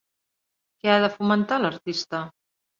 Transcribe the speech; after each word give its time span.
Què 0.79 0.91
ha 0.95 1.05
de 1.05 1.11
fomentar 1.19 1.63
l'artista? 1.63 2.27